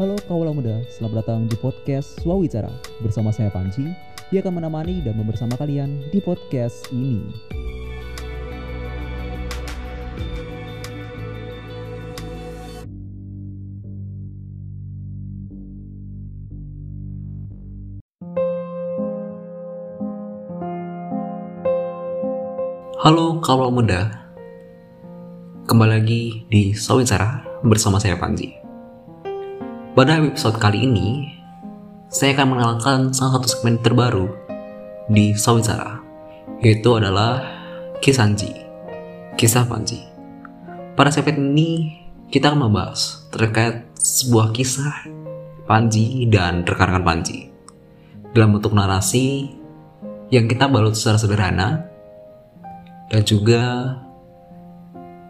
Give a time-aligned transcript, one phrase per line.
[0.00, 2.72] Halo kaula muda, selamat datang di podcast Swawicara.
[3.04, 3.84] Bersama saya Panji,
[4.32, 7.20] dia akan menemani dan bersama kalian di podcast ini.
[23.04, 24.08] Halo kaula muda,
[25.68, 28.69] kembali lagi di Swawicara bersama saya Panji.
[29.90, 31.34] Pada episode kali ini,
[32.06, 34.30] saya akan mengenalkan salah satu segmen terbaru
[35.10, 35.98] di Swawicara,
[36.62, 37.42] yaitu adalah
[37.98, 38.54] Kisanji,
[39.34, 39.98] kisah Panji.
[40.94, 41.98] Pada segmen ini,
[42.30, 45.10] kita akan membahas terkait sebuah kisah
[45.66, 47.50] Panji dan rekan-rekan Panji
[48.30, 49.50] dalam bentuk narasi
[50.30, 51.90] yang kita balut secara sederhana
[53.10, 53.62] dan juga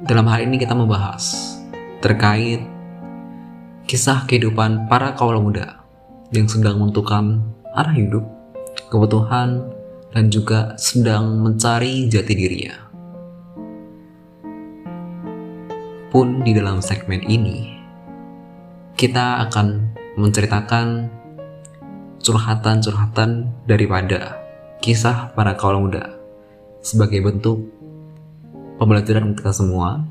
[0.04, 1.56] dalam hal ini kita membahas
[2.04, 2.60] terkait
[3.90, 5.82] kisah kehidupan para kaula muda
[6.30, 7.42] yang sedang menentukan
[7.74, 8.22] arah hidup,
[8.86, 9.66] kebutuhan,
[10.14, 12.78] dan juga sedang mencari jati dirinya.
[16.06, 17.82] Pun di dalam segmen ini,
[18.94, 21.10] kita akan menceritakan
[22.22, 24.38] curhatan-curhatan daripada
[24.78, 26.14] kisah para kaula muda
[26.78, 27.58] sebagai bentuk
[28.78, 30.06] pembelajaran kita semua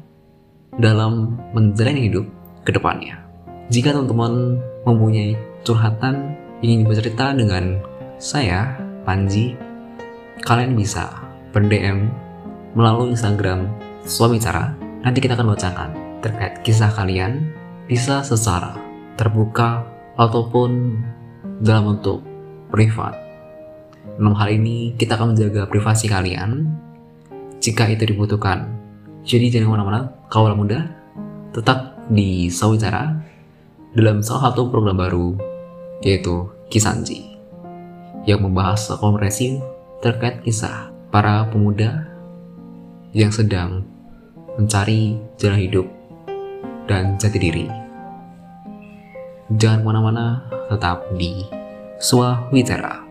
[0.75, 2.27] dalam menjalani hidup
[2.67, 3.28] ke depannya.
[3.69, 6.33] Jika teman-teman mempunyai curhatan
[6.65, 7.77] ingin bercerita dengan
[8.17, 8.75] saya,
[9.05, 9.55] Panji,
[10.43, 11.09] kalian bisa
[11.53, 12.09] ber-DM
[12.73, 13.69] melalui Instagram
[14.05, 14.73] Suami Cara.
[15.05, 17.49] Nanti kita akan bacakan terkait kisah kalian
[17.87, 18.75] bisa secara
[19.15, 19.87] terbuka
[20.19, 20.99] ataupun
[21.63, 22.21] dalam bentuk
[22.73, 23.29] privat
[24.19, 26.67] dalam hal ini, kita akan menjaga privasi kalian
[27.63, 28.67] jika itu dibutuhkan.
[29.23, 30.79] Jadi jangan ke mana-mana, kawalan muda,
[31.55, 33.15] tetap di Sawicara
[33.99, 35.35] dalam salah satu program baru,
[35.99, 37.35] yaitu Kisanji,
[38.23, 39.59] yang membahas komprehensif
[39.99, 42.07] terkait kisah para pemuda
[43.11, 43.83] yang sedang
[44.55, 45.87] mencari jalan hidup
[46.87, 47.67] dan jati diri.
[49.59, 51.43] Jangan ke mana-mana, tetap di
[51.99, 53.08] Swawicara.